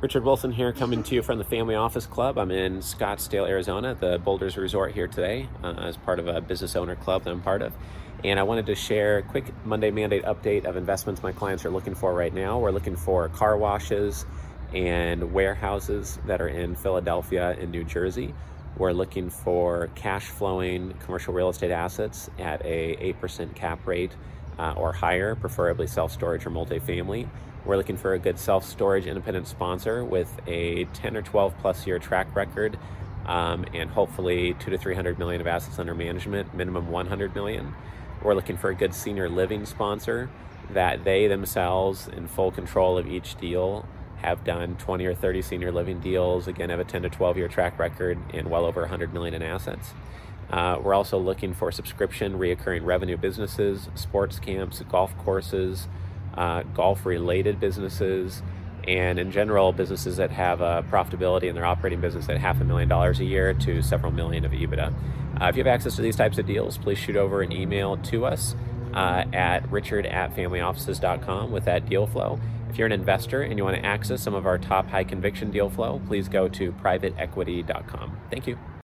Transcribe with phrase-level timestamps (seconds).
[0.00, 2.38] Richard Wilson here, coming to you from the Family Office Club.
[2.38, 6.76] I'm in Scottsdale, Arizona, the Boulders Resort here today, uh, as part of a business
[6.76, 7.72] owner club that I'm part of.
[8.22, 11.70] And I wanted to share a quick Monday Mandate update of investments my clients are
[11.70, 12.60] looking for right now.
[12.60, 14.24] We're looking for car washes
[14.72, 18.32] and warehouses that are in Philadelphia and New Jersey.
[18.76, 24.12] We're looking for cash flowing commercial real estate assets at a 8% cap rate
[24.58, 27.28] uh, or higher, preferably self storage or multifamily.
[27.64, 31.86] We're looking for a good self storage independent sponsor with a 10 or 12 plus
[31.86, 32.78] year track record
[33.26, 37.74] um, and hopefully two to 300 million of assets under management, minimum 100 million.
[38.22, 40.30] We're looking for a good senior living sponsor
[40.70, 45.70] that they themselves, in full control of each deal, have done 20 or 30 senior
[45.70, 49.12] living deals, again, have a 10 to 12 year track record and well over 100
[49.12, 49.92] million in assets.
[50.50, 55.88] Uh, we're also looking for subscription, reoccurring revenue businesses, sports camps, golf courses,
[56.34, 58.42] uh, golf related businesses,
[58.86, 62.64] and in general, businesses that have a profitability in their operating business at half a
[62.64, 64.94] million dollars a year to several million of EBITDA.
[65.40, 67.98] Uh, if you have access to these types of deals, please shoot over an email
[67.98, 68.56] to us
[68.94, 72.40] uh, at richard at familyoffices.com with that deal flow.
[72.70, 75.50] If you're an investor and you want to access some of our top high conviction
[75.50, 78.18] deal flow, please go to privateequity.com.
[78.30, 78.58] Thank you.